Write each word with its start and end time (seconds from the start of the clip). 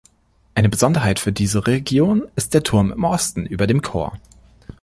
Eine 0.55 0.67
Besonderheit 0.67 1.19
für 1.19 1.31
diese 1.31 1.67
Region 1.67 2.23
ist 2.35 2.55
der 2.55 2.63
Turm 2.63 2.91
im 2.91 3.03
Osten 3.03 3.45
über 3.45 3.67
dem 3.67 3.83
Chor. 3.83 4.19